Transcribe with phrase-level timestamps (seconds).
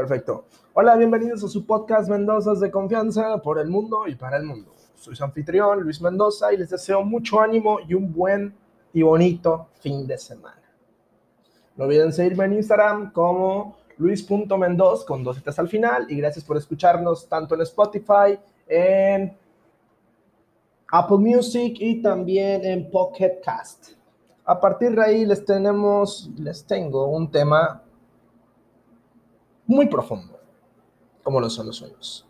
[0.00, 0.46] Perfecto.
[0.72, 4.72] Hola, bienvenidos a su podcast Mendoza de confianza por el mundo y para el mundo.
[4.94, 8.54] Soy su anfitrión, Luis Mendoza, y les deseo mucho ánimo y un buen
[8.94, 10.62] y bonito fin de semana.
[11.76, 16.56] No olviden seguirme en Instagram como luis.mendoz con dos citas al final y gracias por
[16.56, 19.36] escucharnos tanto en Spotify, en
[20.92, 23.88] Apple Music y también en Pocket Cast.
[24.46, 27.82] A partir de ahí les tenemos, les tengo un tema
[29.70, 30.36] muy profundo,
[31.22, 32.26] como lo son los sueños.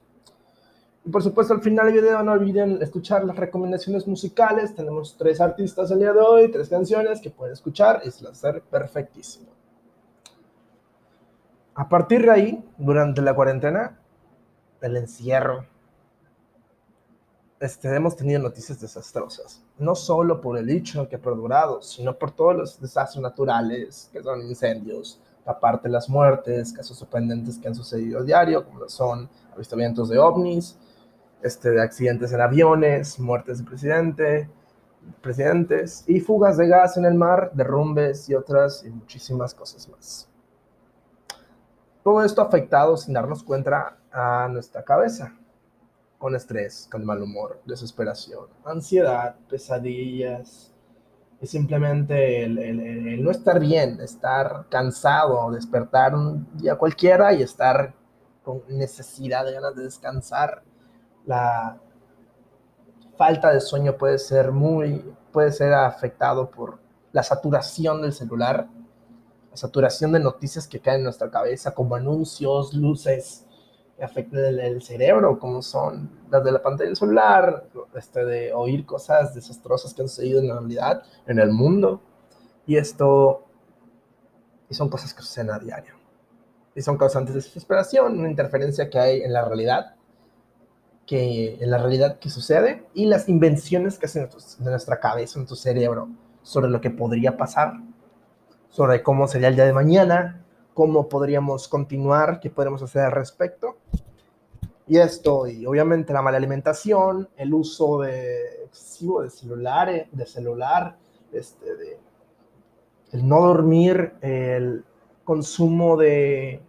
[1.06, 4.74] Y por supuesto, al final del video no olviden escuchar las recomendaciones musicales.
[4.74, 8.44] Tenemos tres artistas el día de hoy, tres canciones que pueden escuchar y se las
[8.44, 9.48] hacer perfectísimo.
[11.74, 13.98] A partir de ahí, durante la cuarentena,
[14.82, 15.64] el encierro,
[17.58, 19.64] este, hemos tenido noticias desastrosas.
[19.78, 24.22] No solo por el hecho que ha perdurado, sino por todos los desastres naturales, que
[24.22, 30.08] son incendios, aparte las muertes, casos sorprendentes que han sucedido a diario, como son avistamientos
[30.08, 30.78] de ovnis,
[31.42, 34.50] este, de accidentes en aviones, muertes de presidente,
[35.20, 40.28] presidentes y fugas de gas en el mar, derrumbes y otras y muchísimas cosas más.
[42.02, 45.34] Todo esto afectado sin darnos cuenta a nuestra cabeza,
[46.18, 50.69] con estrés, con mal humor, desesperación, ansiedad, pesadillas,
[51.42, 57.94] y simplemente el, no estar bien, estar cansado, despertar un día cualquiera y estar
[58.44, 60.62] con necesidad de ganas de descansar.
[61.24, 61.78] La
[63.16, 66.78] falta de sueño puede ser muy, puede ser afectado por
[67.12, 68.68] la saturación del celular,
[69.50, 73.46] la saturación de noticias que caen en nuestra cabeza, como anuncios, luces,
[74.00, 79.34] que afectan el, cerebro, como son las de la pantalla celular, este, de oír cosas
[79.34, 82.00] desastrosas que han sucedido en la realidad, en el mundo.
[82.66, 83.44] Y esto,
[84.70, 85.96] y son cosas que suceden a diario.
[86.74, 89.96] Y son causantes de desesperación, una interferencia que hay en la realidad,
[91.04, 95.44] que en la realidad que sucede, y las invenciones que hacen de nuestra cabeza, en
[95.44, 96.08] tu cerebro,
[96.40, 97.74] sobre lo que podría pasar,
[98.70, 100.42] sobre cómo sería el día de mañana,
[100.80, 103.76] cómo podríamos continuar, qué podemos hacer al respecto.
[104.86, 110.96] Y esto, y obviamente la mala alimentación, el uso de excesivo de celular, de celular,
[111.34, 111.98] este, de,
[113.12, 114.82] el no dormir, el
[115.22, 116.62] consumo de,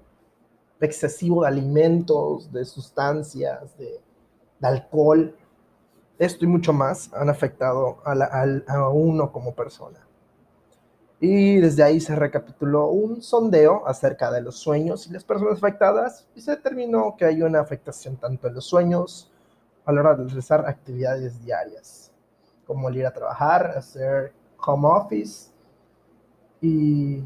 [0.81, 4.01] excesivo de alimentos, de sustancias, de,
[4.61, 5.33] alcohol,
[6.19, 10.05] esto y mucho más han afectado a uno como persona.
[11.23, 16.27] Y desde ahí se recapituló un sondeo acerca de los sueños y las personas afectadas
[16.33, 19.31] y se determinó que hay una afectación tanto en los sueños
[19.85, 22.11] a la hora de realizar actividades diarias,
[22.65, 24.33] como el ir a trabajar, hacer
[24.65, 25.51] home office
[26.59, 27.23] y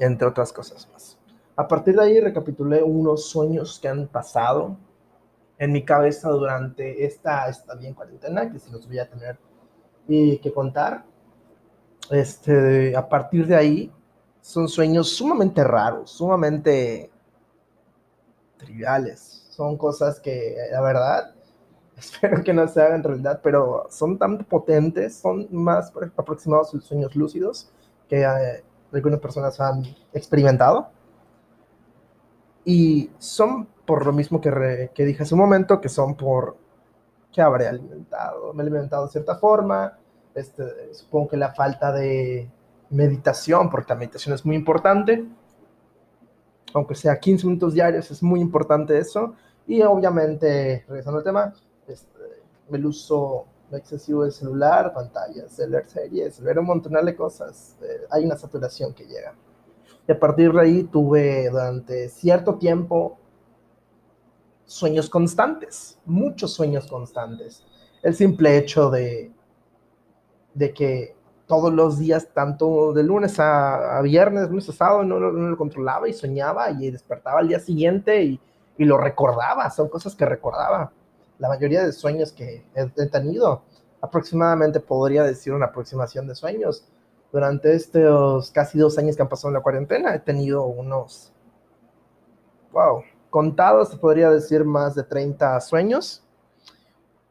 [0.00, 1.16] entre otras cosas más.
[1.54, 4.76] A partir de ahí recapitulé unos sueños que han pasado
[5.58, 9.38] en mi cabeza durante esta estadía en cuarentena, que se los voy a tener
[10.08, 11.04] y que contar
[12.10, 13.92] este, a partir de ahí,
[14.40, 17.10] son sueños sumamente raros, sumamente
[18.58, 19.46] triviales.
[19.50, 21.34] Son cosas que, la verdad,
[21.96, 26.84] espero que no se hagan realidad, pero son tan potentes, son más aproximados a los
[26.84, 27.70] sueños lúcidos
[28.08, 29.82] que eh, algunas personas han
[30.12, 30.90] experimentado.
[32.64, 36.56] Y son por lo mismo que, que dije hace un momento, que son por
[37.32, 38.52] que habré alimentado.
[38.54, 39.98] Me he alimentado de cierta forma,
[40.34, 42.50] este, supongo que la falta de
[42.90, 45.24] meditación, porque la meditación es muy importante,
[46.74, 49.34] aunque sea 15 minutos diarios, es muy importante eso.
[49.66, 51.54] Y obviamente, regresando al tema,
[51.86, 52.18] este,
[52.70, 58.06] el uso excesivo del celular, pantallas, de leer series, ver un montón de cosas, eh,
[58.10, 59.34] hay una saturación que llega.
[60.06, 63.18] Y a partir de ahí tuve durante cierto tiempo
[64.66, 67.64] sueños constantes, muchos sueños constantes.
[68.02, 69.32] El simple hecho de
[70.54, 71.16] de que
[71.46, 76.12] todos los días, tanto de lunes a, viernes, lunes a sábado, no, lo controlaba y
[76.12, 78.40] soñaba y despertaba al día siguiente y,
[78.78, 80.90] lo recordaba, son cosas que recordaba.
[81.38, 83.62] La mayoría de sueños que he, tenido,
[84.00, 86.84] aproximadamente podría decir una aproximación de sueños.
[87.32, 91.32] Durante estos casi dos años que han pasado en la cuarentena, he tenido unos,
[92.72, 96.24] wow, contados, podría decir más de 30 sueños,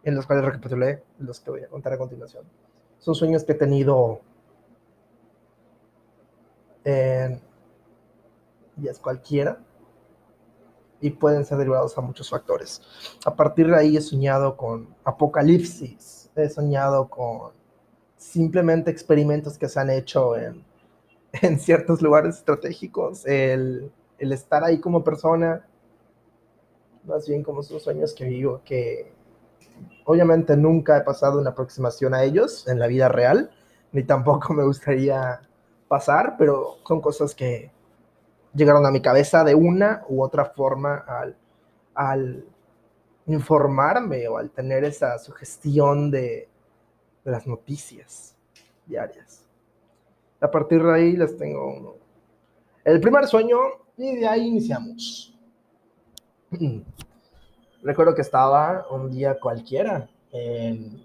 [0.03, 2.45] en los cuales recapitulé los que voy a contar a continuación.
[3.03, 4.21] Son sueños que he tenido
[6.83, 7.39] en
[8.75, 9.59] días cualquiera
[11.00, 12.81] y pueden ser derivados a muchos factores.
[13.25, 17.51] A partir de ahí he soñado con apocalipsis, he soñado con
[18.17, 20.63] simplemente experimentos que se han hecho en,
[21.41, 23.91] en ciertos lugares estratégicos, el
[24.23, 25.67] el estar ahí como persona,
[27.03, 29.11] más bien como son sueños que vivo, que
[30.05, 33.51] obviamente nunca he pasado una aproximación a ellos en la vida real,
[33.91, 35.41] ni tampoco me gustaría
[35.87, 37.71] pasar, pero son cosas que
[38.53, 41.05] llegaron a mi cabeza de una u otra forma
[41.95, 42.45] al,
[43.25, 46.49] informarme o al tener esa sugestión de,
[47.23, 48.35] de las noticias
[48.85, 49.45] diarias.
[50.41, 51.97] A partir de ahí les tengo
[52.83, 53.57] el primer sueño
[53.95, 55.39] y de ahí iniciamos.
[57.83, 61.03] Recuerdo que estaba un día cualquiera en,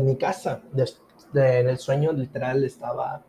[0.00, 0.62] mi casa.
[1.34, 3.24] en el sueño literal estaba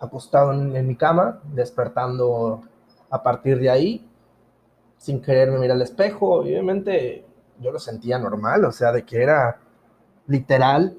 [0.00, 2.62] acostado en, mi cama, despertando
[3.08, 4.10] a partir de ahí,
[4.98, 6.40] sin querer me al espejo.
[6.40, 7.24] Obviamente
[7.60, 9.60] yo lo sentía normal, o sea, de que era
[10.26, 10.98] literal,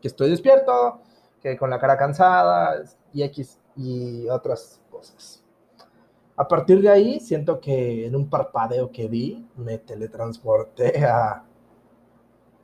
[0.00, 1.00] que estoy despierto,
[1.42, 2.80] que con la cara cansada
[3.12, 5.45] y X y otras cosas.
[6.36, 11.44] A partir de ahí, siento que en un parpadeo que vi, me teletransporté a,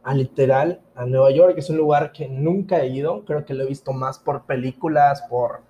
[0.02, 3.54] a literal, a Nueva York, que es un lugar que nunca he ido, creo que
[3.54, 5.60] lo he visto más por películas, por,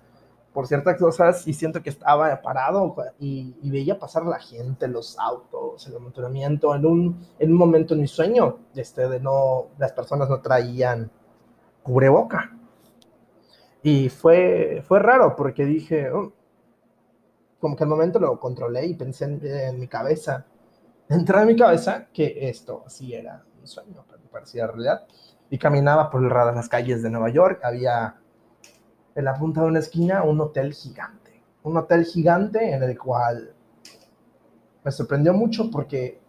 [0.51, 5.87] por ciertas cosas, y siento que estaba parado y, veía pasar la gente, los autos,
[5.87, 10.29] el amontonamiento, en un, en un momento en mi sueño, este, de no, las personas
[10.29, 11.09] no traían
[11.83, 12.51] cubreboca.
[13.81, 16.33] Y fue, fue raro porque dije, oh,
[17.63, 20.45] como que al momento lo controlé y pensé en, mi cabeza,
[21.07, 25.05] entró en mi cabeza que esto sí era un sueño, pero parecía realidad.
[25.49, 28.17] Y caminaba por las calles de Nueva York, había
[29.15, 33.53] en la punta de una esquina un hotel gigante, un hotel gigante en el cual
[34.83, 36.19] me sorprendió mucho porque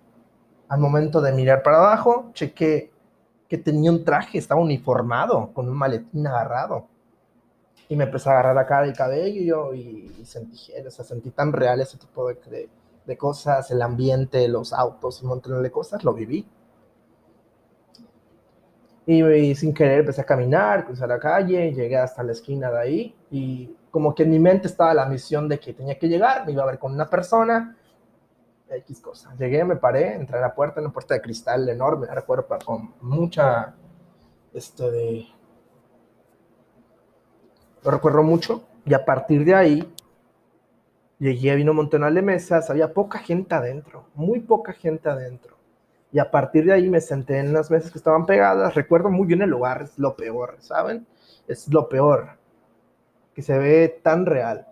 [0.68, 2.92] al momento de mirar para abajo, chequé
[3.48, 6.86] que tenía un traje, estaba uniformado, con un maletín agarrado
[7.88, 11.04] y me empecé a agarrar la cara y el cabello y, y sentí, o sea,
[11.04, 12.68] sentí tan real ese tipo de,
[13.06, 16.46] de, cosas, el ambiente, los autos, un montón de cosas, lo viví.
[19.06, 23.16] Y, sin querer empecé a caminar, cruzar la calle, llegué hasta la esquina de ahí
[23.30, 26.52] y como que en mi mente estaba la misión de que tenía que llegar, me
[26.52, 27.76] iba a ver con una persona,
[28.70, 29.34] X cosa.
[29.38, 33.74] Llegué, me paré, entré a la puerta, una puerta de cristal enorme, recuerdo, con mucha,
[34.52, 35.26] este, de,
[37.84, 39.92] lo recuerdo mucho, y a partir de ahí
[41.18, 45.56] llegué, vino un montón de mesas, había poca gente adentro, muy poca gente adentro.
[46.10, 49.26] Y a partir de ahí me senté en las mesas que estaban pegadas, recuerdo muy
[49.26, 51.06] bien el lugar, es lo peor, ¿saben?
[51.46, 52.38] Es lo peor,
[53.34, 54.66] que se ve tan real.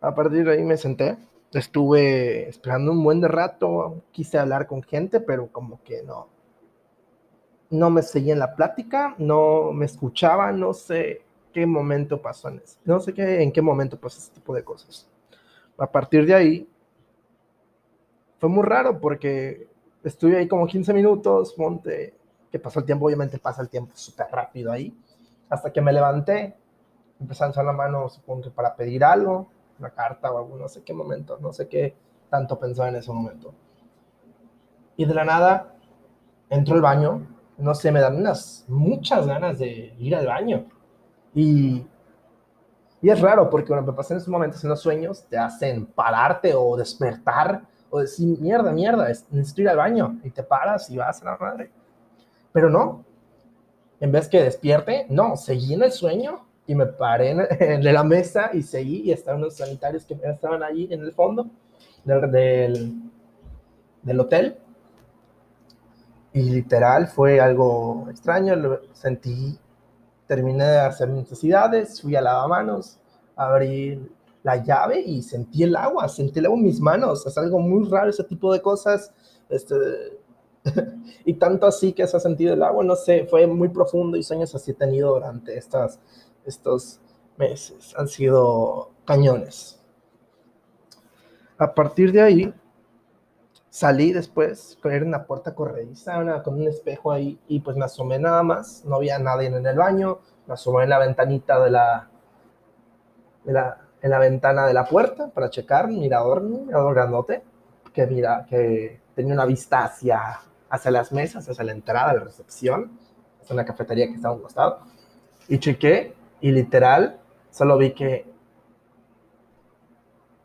[0.00, 1.16] A partir de ahí me senté,
[1.52, 6.28] estuve esperando un buen rato, quise hablar con gente, pero como que no,
[7.70, 11.22] no me seguía en la plática, no me escuchaba, no sé,
[11.54, 12.78] qué momento pasó en eso.
[12.84, 15.08] No sé qué, en qué momento pasó ese tipo de cosas.
[15.78, 16.68] A partir de ahí,
[18.38, 19.68] fue muy raro porque
[20.02, 22.14] estuve ahí como 15 minutos, monte,
[22.50, 24.94] que pasó el tiempo, obviamente pasa el tiempo súper rápido ahí,
[25.48, 26.56] hasta que me levanté,
[27.18, 29.48] empecé a alzar la mano, supongo que para pedir algo,
[29.78, 31.94] una carta o algo, no sé qué momento, no sé qué
[32.28, 33.54] tanto pensaba en ese momento.
[34.96, 35.74] Y de la nada,
[36.50, 37.26] entro al baño,
[37.58, 40.66] no sé, me dan unas muchas ganas de ir al baño.
[41.34, 41.84] Y,
[43.02, 46.54] y es raro porque cuando me pasan esos momentos en los sueños te hacen pararte
[46.54, 50.18] o despertar o decir, mierda, mierda, necesito ir al baño.
[50.24, 51.70] Y te paras y vas a la madre.
[52.52, 53.04] Pero no.
[54.00, 58.50] En vez que despierte, no, seguí en el sueño y me paré en, la mesa
[58.52, 61.46] y seguí y estaban los sanitarios que estaban allí en el fondo
[62.04, 62.94] del, del,
[64.02, 64.58] del hotel.
[66.32, 69.56] Y literal fue algo extraño, sentí
[70.26, 72.98] terminé de hacer necesidades, fui a lavamanos,
[73.36, 74.00] abrí
[74.42, 77.26] la llave y sentí el agua, sentí el agua en mis manos.
[77.26, 79.12] Es algo muy raro ese tipo de cosas.
[79.48, 79.74] Este,
[81.24, 84.22] y tanto así que se ha sentido el agua, no sé, fue muy profundo y
[84.22, 85.98] sueños así he tenido durante estas,
[86.44, 87.00] estos
[87.36, 87.94] meses.
[87.96, 89.80] Han sido cañones.
[91.56, 92.54] A partir de ahí,
[93.74, 98.44] salí después, con una puerta corrediza, con un espejo ahí, y pues me asomé nada
[98.44, 102.08] más, no había nadie en el baño, me asomé en la ventanita de la,
[103.42, 107.42] de la, en la ventana de la puerta para checar, mirador, mirador grandote,
[107.92, 110.38] que mira, que tenía una vista hacia,
[110.70, 112.96] hacia las mesas, hacia la entrada de la recepción,
[113.42, 114.82] es una cafetería que está a un costado,
[115.48, 117.18] y chequé, y literal,
[117.50, 118.24] solo vi que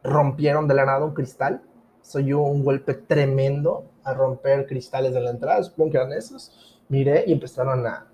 [0.01, 1.62] rompieron de la nada un cristal
[2.10, 6.82] soy un golpe tremendo a romper cristales de la entrada, supongo que eran esos.
[6.88, 8.08] Miré y empezaron a,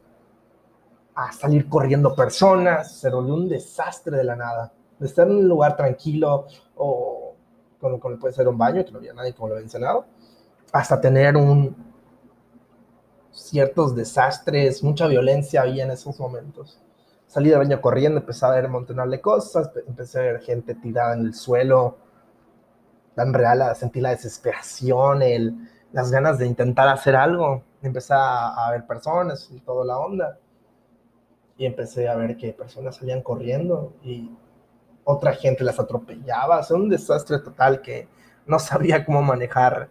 [1.16, 4.74] a salir corriendo personas, se volvió un desastre de la nada.
[5.00, 7.36] de estar en un lugar tranquilo o
[7.80, 10.06] como, como puede ser un baño, que no había nadie como lo he mencionado,
[10.74, 11.74] hasta tener un
[13.32, 16.82] ciertos desastres, mucha violencia había en esos momentos.
[17.28, 21.14] Salí del baño corriendo, empecé a ver un de cosas, empecé a ver gente tirada
[21.14, 21.98] en el suelo,
[23.16, 25.56] tan real, a la desesperación, el,
[25.92, 27.64] las ganas de intentar hacer algo.
[27.82, 30.38] Empecé a, ver personas y toda la onda.
[31.58, 34.30] Y empecé a ver que personas salían corriendo y
[35.06, 36.60] otra gente las atropellaba.
[36.60, 38.10] O un desastre total que
[38.46, 39.90] no sabía cómo manejar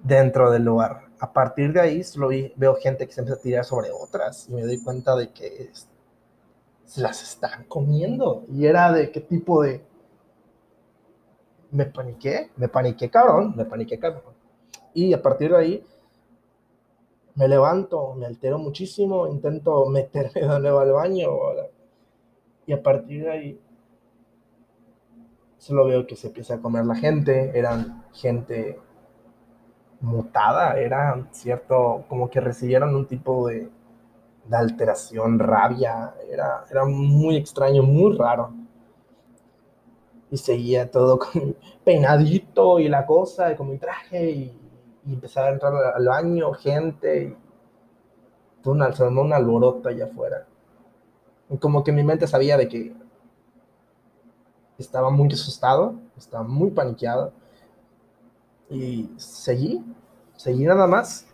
[0.00, 1.02] dentro del lugar.
[1.20, 4.54] A partir de ahí solo veo gente que se empieza a tirar sobre otras y
[4.54, 5.70] me doy cuenta de que
[6.84, 8.44] se las están comiendo.
[8.48, 9.84] Y era de qué tipo de...
[11.72, 14.34] Me paniqué, me paniqué cabrón, me paniqué cabrón.
[14.94, 15.84] Y a partir de ahí
[17.34, 21.30] me levanto, me altero muchísimo, intento meterme de nuevo al baño.
[22.66, 23.60] Y a partir de ahí
[25.58, 28.80] solo veo que se empieza a comer la gente, eran gente
[30.00, 33.70] mutada, era cierto, como que recibieron un tipo de,
[34.44, 38.52] de alteración, rabia, era, era muy extraño, muy raro.
[40.32, 44.58] Y seguía todo con peinadito y la cosa, y con mi traje, y,
[45.06, 47.36] empezaba a entrar al baño, gente, y
[48.62, 50.46] todo una, se alboroto allá afuera.
[51.60, 52.92] Como que mi mente sabía de que
[54.78, 57.32] estaba muy asustado, estaba muy paniqueado.
[58.70, 59.84] Y seguí,
[60.36, 61.26] seguí nada más.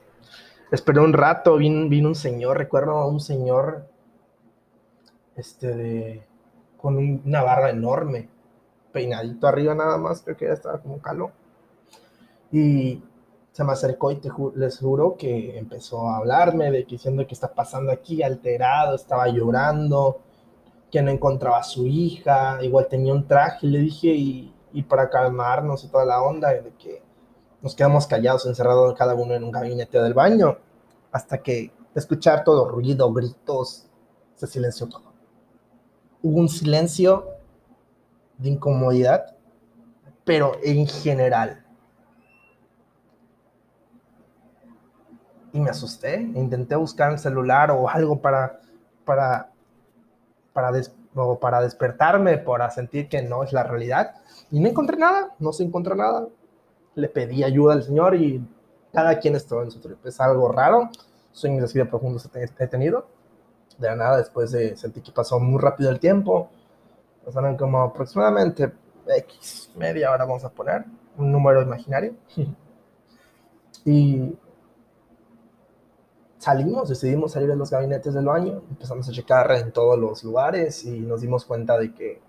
[0.71, 3.87] Esperé un rato, vino, vino un señor, recuerdo a un señor
[5.37, 6.27] este de,
[6.77, 8.29] con una barba enorme,
[8.93, 11.33] peinadito arriba nada más, creo que ya estaba como calor.
[12.51, 13.03] Y
[13.53, 17.35] se me acercó y te les juro que empezó a hablarme de que diciendo que
[17.35, 20.21] está pasando aquí, alterado, estaba llorando,
[20.91, 25.11] que no encontraba a su hija, igual tenía un traje, le dije, y, y para
[25.11, 27.03] calmarnos y toda la onda, de que
[27.61, 30.59] nos quedamos callados, encerrados cada uno en un gabinete del baño,
[31.11, 33.87] hasta que de escuchar todo, ruido, gritos,
[34.37, 35.13] se silenció todo.
[36.23, 37.38] Hubo un silencio
[38.39, 39.37] de incomodidad,
[40.25, 41.65] pero en general.
[45.53, 48.61] Y me asusté, intenté buscar el celular o algo para,
[49.05, 49.51] para,
[50.53, 50.71] para,
[51.41, 54.15] para despertarme, para sentir que no es la realidad.
[54.51, 56.29] Y no encontré nada, no se encontró nada
[56.99, 58.45] le pedí ayuda al Señor y
[58.93, 60.05] cada quien estuvo en su trip.
[60.05, 60.91] Es algo raro,
[61.33, 62.29] sueños de profundos
[62.59, 63.07] he tenido.
[63.79, 66.51] De la nada, después de, que pasó muy rápido el tiempo.
[67.29, 68.73] Pasaron como aproximadamente
[69.07, 70.87] X, media hora vamos a poner,
[71.19, 72.15] un número imaginario.
[73.85, 74.35] y
[76.39, 80.87] salimos, decidimos salir de los gabinetes del baño, empezamos a checar en todos los lugares
[80.87, 82.23] y nos dimos cuenta de que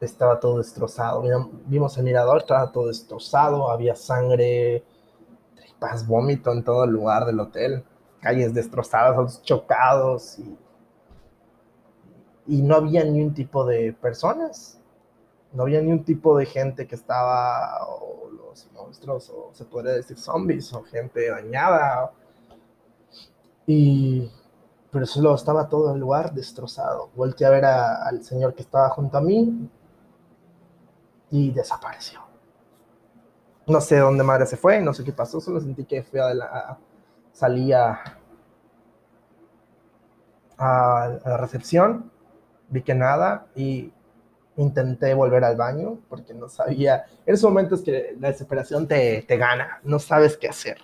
[0.00, 1.22] estaba todo destrozado.
[1.66, 4.82] Vimos el mirador, estaba todo destrozado, había sangre,
[5.54, 7.84] tripas, vómito en todo el lugar del hotel,
[8.20, 10.58] calles destrozadas, chocados y,
[12.46, 14.80] y no había ni un tipo de personas,
[15.52, 19.92] no había ni un tipo de gente que estaba, o los monstruos, o se podría
[19.94, 22.12] decir zombies, o gente dañada.
[23.66, 24.30] Y
[24.90, 27.10] pero solo estaba todo el lugar destrozado.
[27.16, 29.68] Volteé a ver al señor que estaba junto a mí,
[31.34, 32.20] y desapareció.
[33.66, 36.32] No sé dónde madre se fue, no sé qué pasó, solo sentí que fui a
[36.32, 36.78] la,
[37.32, 37.98] salía
[40.56, 42.12] a, la recepción,
[42.74, 43.92] vi que nada y
[44.56, 47.04] intenté volver al baño porque no sabía.
[47.24, 50.78] En esos momentos que la desesperación te, te gana, no sabes qué hacer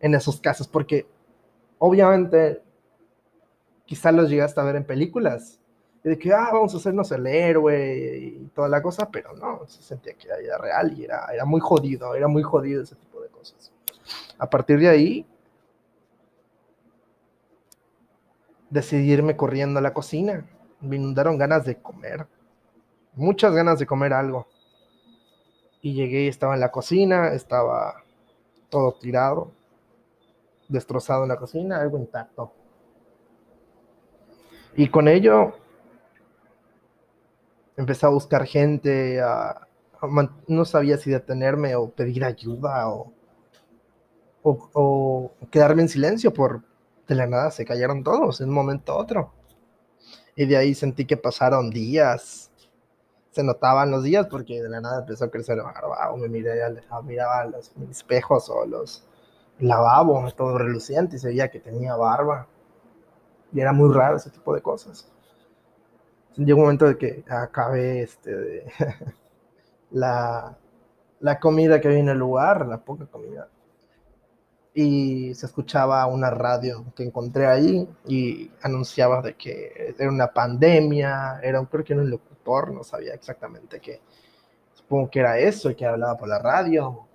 [0.00, 1.06] en esos casos porque
[1.78, 2.62] obviamente
[3.84, 5.60] quizás los llegaste a ver en películas
[6.02, 9.66] y de que, ah, vamos a hacernos el héroe y toda la cosa, pero no,
[9.68, 13.20] se sentía que era real y era, era muy jodido, era muy jodido ese tipo
[13.20, 13.70] de cosas.
[14.38, 15.26] A partir de ahí,
[18.70, 20.44] decidí irme corriendo a la cocina.
[20.82, 22.26] Me inundaron ganas de comer,
[23.14, 24.46] muchas ganas de comer algo.
[25.80, 28.02] Y llegué y estaba en la cocina, estaba
[28.68, 29.52] todo tirado,
[30.68, 32.52] destrozado en la cocina, algo intacto.
[34.74, 35.54] Y con ello
[37.76, 39.20] empecé a buscar gente,
[40.48, 42.88] no sabía si detenerme o pedir ayuda
[44.42, 46.62] o, quedarme en silencio por
[47.06, 49.32] de la nada se cayeron todos en un momento a otro.
[50.34, 52.50] Y de ahí sentí que pasaron días.
[53.30, 56.60] Se notaban los días porque de la nada empezó a crecer barba o me miré,
[57.04, 59.04] miraba los espejos o los
[59.58, 62.46] lavabos, todo reluciente y se veía que tenía barba.
[63.52, 65.10] Y era muy raro ese tipo de cosas.
[66.36, 68.66] llegó un momento de que acabé este,
[69.90, 70.56] la,
[71.20, 73.48] la comida que había en el lugar, la poca comida.
[74.74, 81.40] Y se escuchaba una radio que encontré ahí y anunciaba de que era una pandemia,
[81.42, 84.00] era, creo que era un locutor, no sabía exactamente qué.
[84.72, 87.06] Supongo que era eso y que hablaba por la radio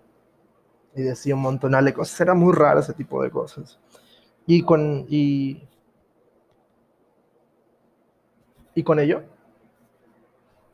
[0.96, 2.20] y decía un montón de cosas.
[2.22, 3.80] Era muy raro ese tipo de cosas.
[4.46, 5.68] Y con, y,
[8.76, 9.24] y con ello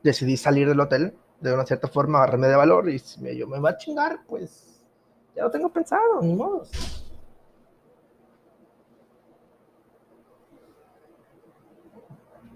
[0.02, 3.58] decidí salir del hotel de una cierta forma, agarrarme de valor y me, yo me
[3.58, 4.73] va a chingar, pues
[5.34, 6.64] ya lo tengo pensado, ni modo.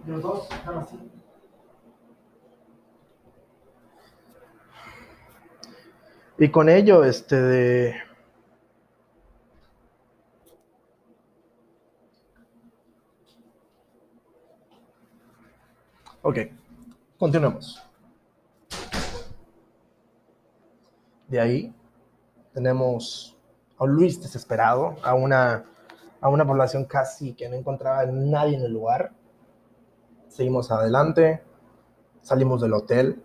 [0.07, 0.99] Los dos están así.
[6.39, 7.95] Y con ello, este de.
[16.23, 16.39] Ok,
[17.19, 17.83] continuemos.
[21.27, 21.75] De ahí
[22.59, 23.37] tenemos
[23.79, 25.65] a Luis desesperado, a una,
[26.21, 29.13] a una población casi que no encontraba nadie en el lugar.
[30.27, 31.41] Seguimos adelante,
[32.21, 33.23] salimos del hotel,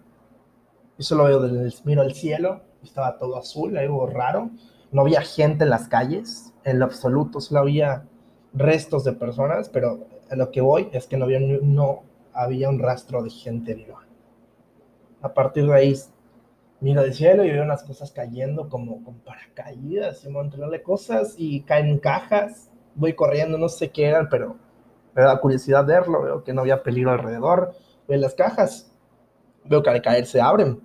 [1.00, 4.52] y solo veo, del, miro al cielo, estaba todo azul, algo raro,
[4.92, 8.06] no había gente en las calles, en lo absoluto, solo había
[8.54, 12.78] restos de personas, pero a lo que voy es que no había, no había un
[12.78, 14.06] rastro de gente viva.
[15.24, 15.96] A partir de ahí
[16.84, 20.84] miro al cielo y veo unas cosas cayendo como con paracaídas y un montón de
[20.84, 22.70] cosas y caen cajas.
[22.96, 24.58] Voy corriendo, no sé qué eran, pero
[25.16, 26.22] me da curiosidad verlo.
[26.22, 27.74] Veo que no había peligro alrededor.
[28.06, 28.92] Veo las cajas.
[29.64, 30.82] Veo que al caer se abren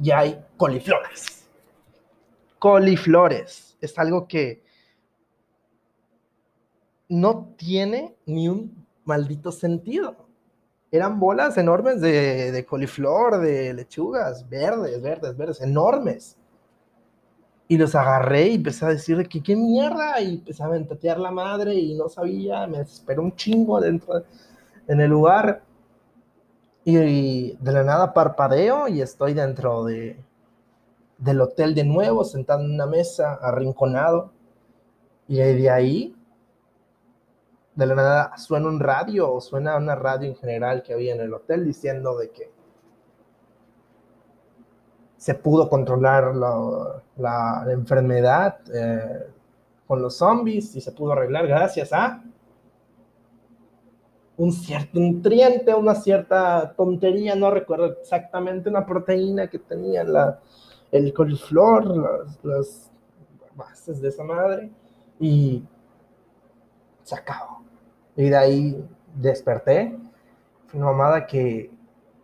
[0.00, 1.48] y hay coliflores.
[2.58, 3.78] Coliflores.
[3.80, 4.64] Es algo que
[7.08, 10.23] no tiene ni un maldito sentido
[10.96, 16.36] eran bolas enormes de, de, coliflor, de lechugas, verdes, verdes, verdes, enormes.
[17.66, 21.32] Y los agarré y empecé a decir que qué mierda, y empecé a ventatear la
[21.32, 24.22] madre y no sabía, me esperó un chingo dentro,
[24.86, 25.62] en el lugar.
[26.84, 30.16] Y, de la nada parpadeo y estoy dentro de,
[31.18, 34.30] del hotel de nuevo, sentado en una mesa, arrinconado.
[35.26, 36.14] Y de ahí
[37.74, 41.20] de la nada suena un radio o suena una radio en general que había en
[41.20, 42.50] el hotel diciendo de que
[45.16, 49.26] se pudo controlar la, enfermedad eh,
[49.86, 52.22] con los zombies y se pudo arreglar gracias a
[54.36, 60.40] un cierto nutriente, una cierta tontería, no recuerdo exactamente, una proteína que tenía la,
[60.90, 62.90] el coliflor, las,
[63.40, 64.70] las bases de esa madre,
[65.20, 65.62] y
[67.02, 67.63] se acabó.
[68.16, 69.96] Y de ahí desperté.
[70.72, 71.70] Una mamada que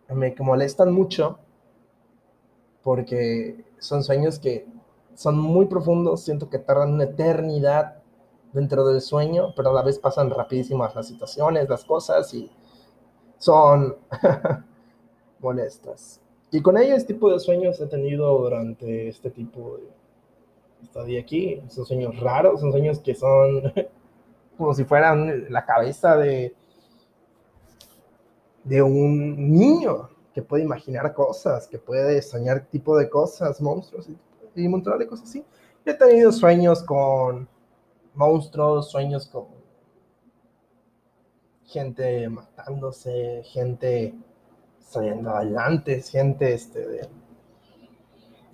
[0.09, 1.39] me molestan mucho
[2.83, 4.67] porque son sueños que
[5.15, 7.97] son muy profundos, siento que tardan una eternidad
[8.53, 12.51] dentro del sueño, pero a la vez pasan rapidísimas las situaciones, las cosas y
[13.39, 13.97] son
[15.41, 16.21] molestas.
[16.51, 19.89] Y con ellos, este tipo de sueños he tenido durante este tipo de
[20.83, 21.63] estadía aquí.
[21.69, 23.73] Son sueños raros, son sueños que son
[24.61, 26.55] como si fueran la cabeza de,
[28.63, 34.11] de un niño que puede imaginar cosas, que puede soñar tipo de cosas, monstruos
[34.55, 35.47] y, montón de cosas así.
[35.87, 37.49] He tenido sueños con
[38.13, 39.47] monstruos, sueños con
[41.65, 44.15] gente matándose, gente
[44.79, 47.09] saliendo adelante, gente este,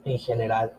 [0.04, 0.72] en general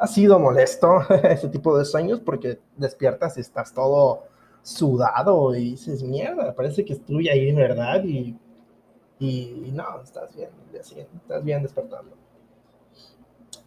[0.00, 4.24] ha sido molesto ese tipo de sueños porque despiertas y estás todo
[4.62, 8.36] sudado y dices, mierda, parece que estoy ahí verdad y,
[9.18, 12.16] y, no, estás bien, estás bien despertando.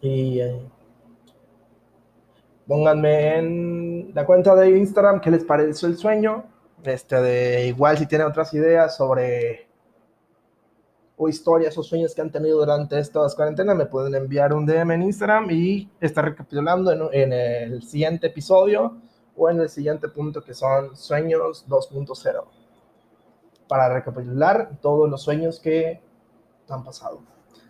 [0.00, 0.60] Y eh,
[2.66, 6.44] pónganme en la cuenta de Instagram qué les pareció el sueño.
[6.82, 9.68] Este, de igual si tienen otras ideas sobre
[11.16, 14.92] o historias o sueños que han tenido durante estas cuarentenas, me pueden enviar un DM
[14.92, 18.96] en Instagram y estar recapitulando en, el siguiente episodio
[19.36, 22.44] o en el siguiente punto que son sueños 2.0
[23.68, 26.02] para recapitular todos los sueños que
[26.68, 27.20] han pasado.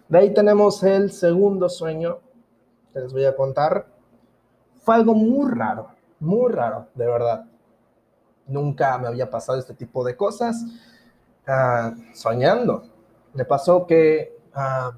[0.09, 2.21] De ahí tenemos el segundo sueño
[2.93, 3.87] que les voy a contar.
[4.83, 5.89] Fue algo muy raro,
[6.21, 7.45] muy raro, de verdad.
[8.47, 10.63] Nunca me había pasado este tipo de cosas.
[11.47, 12.94] Uh, soñando,
[13.35, 14.95] me pasó que uh,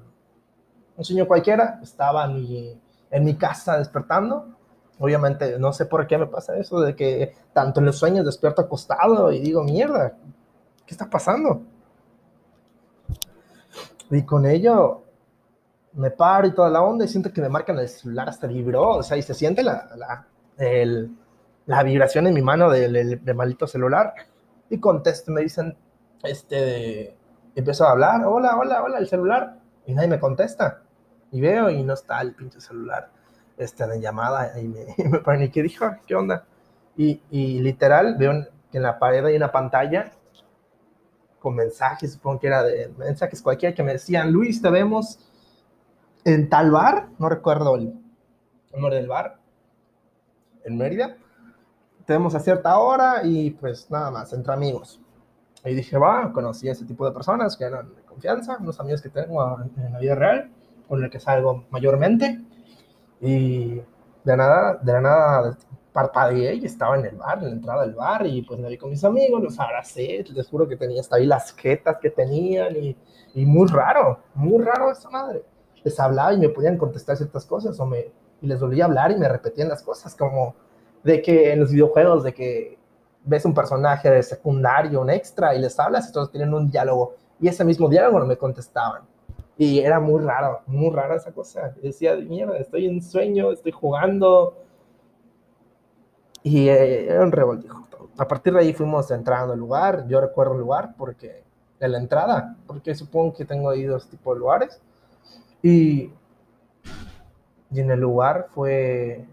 [0.97, 4.55] un señor cualquiera estaba en mi, en mi casa despertando.
[4.99, 8.63] Obviamente, no sé por qué me pasa eso, de que tanto en los sueños despierto
[8.63, 10.13] acostado y digo, mierda,
[10.85, 11.61] ¿qué está pasando?
[14.09, 15.03] Y con ello
[15.93, 18.89] me paro y toda la onda y siento que me marcan el celular hasta vibró,
[18.97, 21.11] o sea, y se siente la, la, el,
[21.65, 24.13] la vibración en mi mano del, del, maldito celular.
[24.69, 25.75] Y contesto, me dicen,
[26.23, 27.15] este,
[27.59, 30.83] empiezo a hablar, hola, hola, hola, el celular, y nadie me contesta.
[31.31, 33.09] Y veo y no está el pinche celular
[33.57, 35.85] este, en llamada y me, me ponen, ¿y qué dijo?
[36.05, 36.45] ¿Qué onda?
[36.95, 40.11] Y, y literal veo que en la pared hay una pantalla
[41.39, 45.19] con mensajes, supongo que era de mensajes cualquiera, que me decían, Luis, te vemos
[46.25, 47.93] en tal bar, no recuerdo el
[48.71, 49.39] nombre del bar,
[50.63, 51.17] en Mérida,
[52.05, 55.01] te vemos a cierta hora y pues nada más, entre amigos.
[55.65, 59.01] Y dije, va, conocí a ese tipo de personas que eran de confianza, unos amigos
[59.01, 60.49] que tengo en la vida real,
[60.87, 62.39] con el que salgo mayormente.
[63.19, 63.81] Y
[64.23, 65.57] de nada, de nada
[65.91, 68.77] parpadeé y estaba en el bar, en la entrada del bar, y pues me vi
[68.77, 72.75] con mis amigos, los abracé, les juro que tenía hasta ahí las jetas que tenían,
[72.75, 72.95] y,
[73.33, 75.43] y muy raro, muy raro esa madre.
[75.83, 79.09] Les hablaba y me podían contestar ciertas cosas, o me, y les volvía a hablar
[79.09, 80.55] y me repetían las cosas, como
[81.03, 82.77] de que en los videojuegos, de que
[83.27, 87.47] ves un personaje de secundario, un extra, y les hablas todos tienen un diálogo, y
[87.47, 89.03] ese mismo diálogo no me contestaban.
[89.57, 91.73] Y era muy raro, muy rara esa cosa.
[91.81, 94.55] decía, mierda, estoy en sueño, estoy jugando,
[96.47, 97.85] y eh, era un revoltijo.
[98.17, 100.07] A partir de ahí fuimos entrando al lugar.
[100.07, 101.43] Yo recuerdo el lugar porque
[101.77, 104.81] de la entrada, porque supongo que tengo ahí dos tipos de lugares.
[105.61, 106.13] Y,
[107.69, 109.27] y en el lugar fue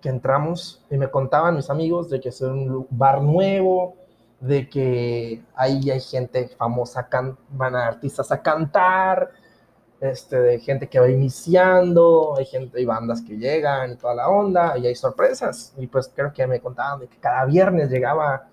[0.00, 3.96] que entramos y me contaban mis amigos de que es un bar nuevo,
[4.40, 7.08] de que ahí hay gente famosa,
[7.50, 9.30] van a artistas a cantar,
[10.00, 14.28] este, de gente que va iniciando, hay gente, y bandas que llegan y toda la
[14.30, 15.74] onda, y hay sorpresas.
[15.76, 18.48] Y pues creo que me contaban de que cada viernes llegaba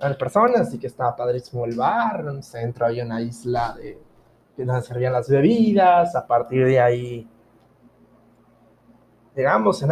[0.00, 3.98] a personas y que estaba padrísimo el bar, en el centro había una isla de
[4.56, 7.28] que nos servían las bebidas, a partir de ahí
[9.36, 9.84] llegamos,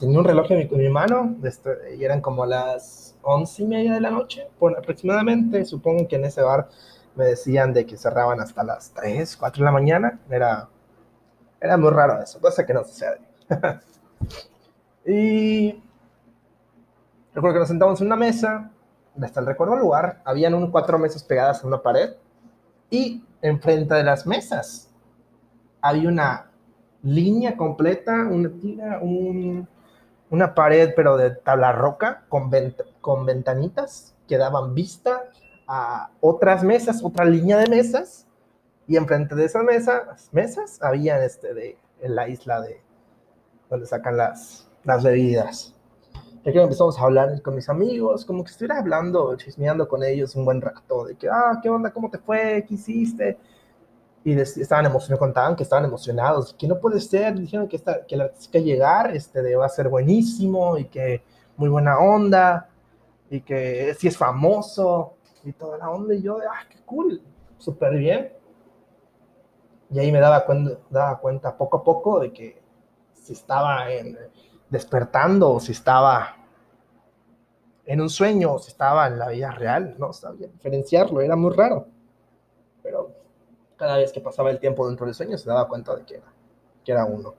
[0.00, 4.00] tenía un reloj en mi, mano, este, y eran como las once y media de
[4.00, 6.68] la noche, por aproximadamente, supongo que en ese bar
[7.14, 10.20] me decían de que cerraban hasta las 3, 4 de la mañana.
[10.28, 10.68] Era,
[11.60, 13.20] era muy raro eso, cosa que no sucede.
[15.06, 15.82] y
[17.32, 18.70] recuerdo que nos sentamos en una mesa,
[19.22, 22.14] hasta el recuerdo lugar, habían un, cuatro mesas pegadas a una pared
[22.90, 24.90] y enfrente de las mesas
[25.80, 26.50] había una
[27.02, 29.68] línea completa, una tira, un,
[30.30, 32.50] una pared pero de tabla roca con,
[33.00, 35.24] con ventanitas que daban vista
[35.66, 38.26] a otras mesas, otra línea de mesas,
[38.88, 42.80] y enfrente de esas mesas, mesas había este de, en la isla de
[43.68, 45.74] donde sacan las, las bebidas.
[46.44, 50.36] Y que empezamos a hablar con mis amigos, como que estuviera hablando, chismeando con ellos
[50.36, 51.92] un buen rato, de que, ah, ¿qué onda?
[51.92, 52.64] ¿Cómo te fue?
[52.68, 53.36] ¿Qué hiciste?
[54.26, 58.16] Y estaban emocionados, contaban que estaban emocionados, que no puede ser, dijeron que, está, que
[58.16, 61.22] el artista llegar este, va a ser buenísimo y que
[61.56, 62.68] muy buena onda
[63.30, 67.22] y que si es famoso y toda la onda, y yo, ah, qué cool,
[67.56, 68.32] súper bien.
[69.90, 72.60] Y ahí me daba cuenta, daba cuenta poco a poco de que
[73.14, 74.18] si estaba en,
[74.68, 76.34] despertando o si estaba
[77.84, 81.54] en un sueño o si estaba en la vida real, no sabía diferenciarlo, era muy
[81.54, 81.86] raro.
[82.82, 83.15] Pero
[83.76, 86.32] cada vez que pasaba el tiempo dentro del sueño se daba cuenta de que era,
[86.84, 87.34] que era uno.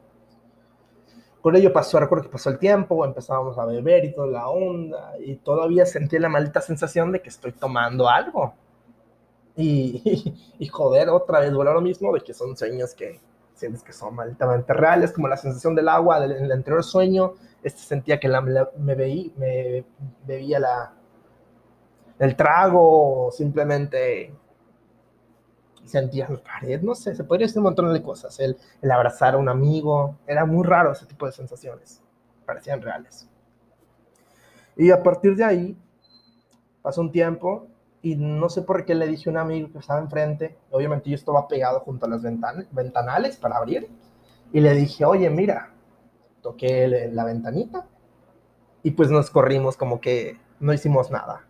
[1.42, 5.14] Con ello pasó, recuerdo que pasó el tiempo, empezábamos a beber y toda la onda,
[5.20, 8.54] y todavía sentí la maldita sensación de que estoy tomando algo.
[9.56, 13.22] Y, y, joder, otra vez vuelvo a lo mismo, de que son sueños que
[13.58, 17.34] sientes que son malditamente reales, como la sensación del agua del, en el anterior sueño,
[17.64, 19.84] este sentía que la, me, veí, me
[20.26, 20.94] bebía la,
[22.20, 24.34] el trago, simplemente
[25.88, 28.40] sentía la pared, no sé, se podría decir un montón de cosas.
[28.40, 32.02] El, el abrazar a un amigo, era muy raro ese tipo de sensaciones,
[32.46, 33.30] parecían reales.
[34.76, 35.78] Y a partir de ahí,
[36.82, 37.68] pasó un tiempo
[38.02, 41.16] y no sé por qué le dije a un amigo que estaba enfrente, obviamente yo
[41.16, 43.90] estaba pegado junto a las ventanales para abrir,
[44.54, 45.74] y le dije, oye, mira,
[46.42, 47.86] toqué la ventanita
[48.84, 51.46] y pues nos corrimos como que no hicimos nada,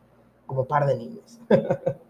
[0.45, 1.39] como par de niños.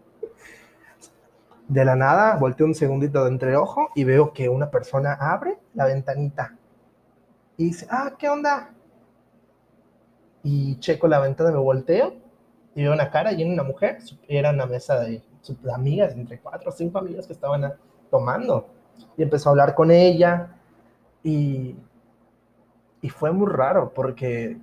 [1.68, 5.58] de la nada, volteo un segundito de entre ojo y veo que una persona abre
[5.74, 6.56] la ventanita
[7.58, 8.70] y dice, ah, ¿qué onda?
[10.44, 12.14] Y checo la ventana, me volteo
[12.74, 13.98] y veo una cara y una mujer.
[14.28, 15.22] Era una mesa de,
[15.74, 17.74] amigas, entre cuatro o cinco amigas que estaban
[18.10, 18.68] tomando.
[19.16, 20.54] Y empezó a hablar con ella
[21.24, 21.74] y,
[23.02, 24.56] y fue muy raro porque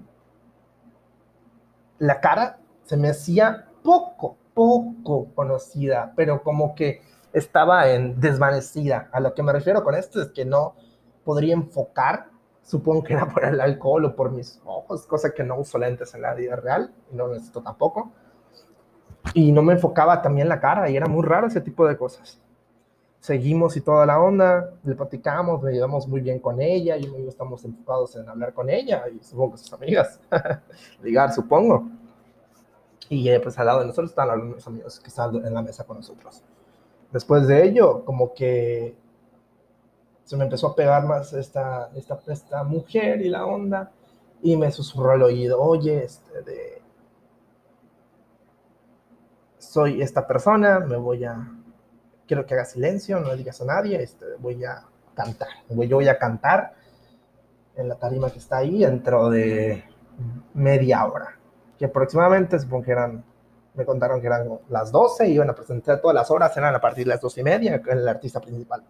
[1.99, 7.01] la cara se me hacía poco, poco conocida, pero como que
[7.33, 9.09] estaba en desvanecida.
[9.11, 10.73] A lo que me refiero con esto es que no
[11.23, 12.29] podría enfocar,
[12.63, 16.15] supongo que era por el alcohol o por mis ojos, cosa que no uso lentes
[16.15, 18.11] en la vida real, no necesito tampoco.
[19.33, 22.39] Y no me enfocaba también la cara, y era muy raro ese tipo de cosas.
[23.19, 27.27] Seguimos y toda la onda, le platicamos, me llevamos muy bien con ella, y y
[27.27, 30.21] estamos enfocados en hablar con ella, y supongo que sus amigas,
[31.03, 31.89] ligar, supongo.
[33.09, 35.83] Y eh, pues al lado de nosotros están algunos amigos que están en la mesa
[35.83, 36.41] con nosotros.
[37.11, 38.95] Después de ello, como que
[40.23, 43.91] se me empezó a pegar más esta, esta, esta mujer y la onda,
[44.41, 46.81] y me susurró al oído, oye, este, de,
[49.59, 51.47] soy esta persona, me voy a,
[52.27, 56.07] quiero que hagas silencio, no le digas a nadie, este, voy a cantar, yo voy
[56.07, 56.73] a cantar
[57.75, 59.83] en la tarima que está ahí dentro de
[60.53, 61.39] media hora
[61.77, 63.23] que aproximadamente supongo que eran,
[63.73, 67.05] me contaron que eran las 12, iban a presentar todas las horas, eran a partir
[67.05, 68.83] de las 12 y media, el artista principal.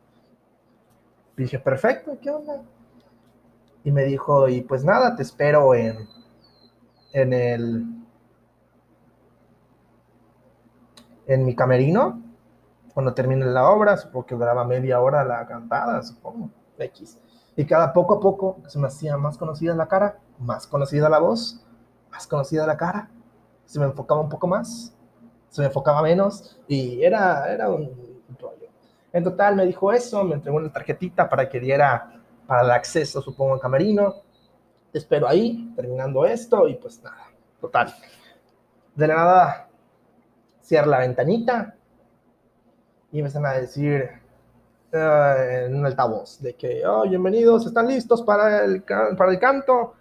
[1.36, 2.62] dije, perfecto, ¿qué onda?
[3.84, 6.08] Y me dijo, y pues nada, te espero en,
[7.14, 7.86] en el,
[11.28, 12.22] en mi camerino,
[12.94, 17.20] cuando termine la obra, supongo que duraba media hora la cantada, supongo, X.
[17.58, 21.20] Y cada poco a poco se me hacía más conocida la cara, más conocida la
[21.20, 21.65] voz,
[22.16, 23.10] más conocida la cara,
[23.66, 24.96] se me enfocaba un poco más,
[25.50, 28.70] se me enfocaba menos y era, era un rollo.
[29.12, 33.22] En total me dijo eso, me entregó una tarjetita para que diera para el acceso,
[33.22, 34.16] supongo, al camerino.
[34.94, 37.28] Espero ahí, terminando esto y pues nada,
[37.60, 37.94] total.
[38.96, 39.68] De la nada,
[40.62, 41.76] cierra la ventanita
[43.12, 44.10] y empiezan a decir
[44.94, 49.96] uh, en un altavoz de que, oh, bienvenidos, están listos para el, para el canto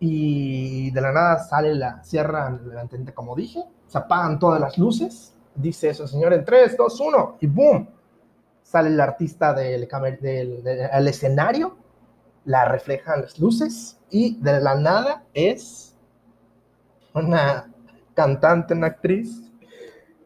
[0.00, 4.78] y de la nada sale la, sierra la ventanita como dije, se apagan todas las
[4.78, 7.88] luces, dice eso, señor, en 3, 2, 1, y boom,
[8.62, 9.88] sale el artista del,
[10.20, 11.76] del, escenario,
[12.44, 15.96] la reflejan las luces, y de la nada es
[17.14, 17.72] una
[18.14, 19.42] cantante, una actriz,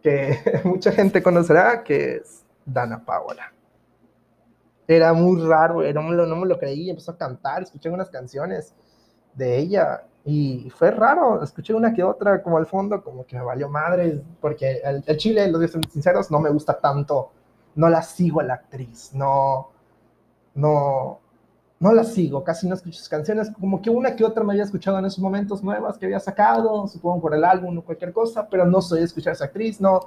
[0.02, 3.52] que mucha gente conocerá, que es Dana Paola.
[4.88, 8.74] Era muy raro, lo, no me lo creí, empezó a cantar, escuché unas canciones,
[9.34, 10.04] de ella.
[10.24, 14.22] Y fue raro, escuché una que otra como al fondo, como que me valió madre,
[14.40, 17.32] porque el, chile, los sinceros, no me gusta tanto,
[17.74, 19.70] no la sigo a la actriz, no,
[20.54, 21.18] no,
[21.80, 24.62] no la sigo, casi no escucho sus canciones, como que una que otra me había
[24.64, 28.46] escuchado en esos momentos nuevas que había sacado, supongo por el álbum o cualquier cosa,
[28.48, 29.98] pero no soy escuchar a esa actriz, no,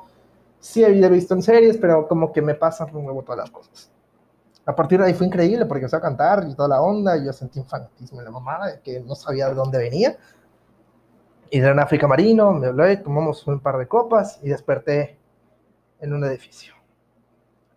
[0.60, 3.92] sí había visto en series, pero como que me pasan un nuevo todas las cosas
[4.66, 7.26] a partir de ahí fue increíble porque empezó a cantar y toda la onda, y
[7.26, 10.18] yo sentí un fanatismo en la mamada, que no sabía de dónde venía.
[11.52, 15.20] Y en África Marino, me hablé, tomamos un par de copas y desperté
[16.00, 16.74] en un edificio.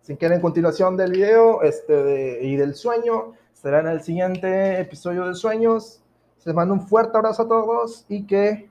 [0.01, 5.35] Si quieren continuación del video este y del sueño, será en el siguiente episodio de
[5.35, 6.01] Sueños.
[6.43, 8.67] Les mando un fuerte abrazo a todos y que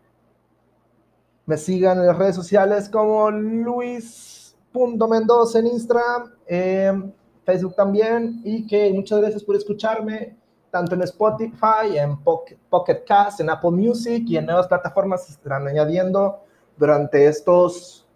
[1.47, 6.33] me sigan en las redes sociales como luis.mendoza en Instagram.
[6.49, 7.13] Eh,
[7.49, 10.37] Facebook también, y que muchas gracias por escucharme,
[10.71, 15.67] tanto en Spotify, en Pocket, Cast, en Apple Music y en nuevas plataformas se estarán
[15.67, 16.41] añadiendo
[16.77, 18.07] durante estos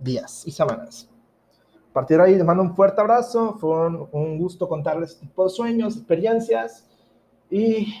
[0.00, 1.08] días y semanas.
[1.88, 5.44] A partir de ahí les mando un fuerte abrazo, fue un, gusto contarles este tipo
[5.44, 6.88] de sueños, experiencias
[7.48, 7.94] y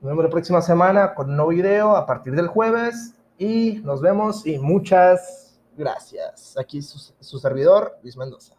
[0.00, 4.00] nos vemos la próxima semana con un nuevo video a partir del jueves y nos
[4.00, 6.56] vemos y muchas gracias.
[6.56, 8.57] Aquí su servidor, Luis Mendoza.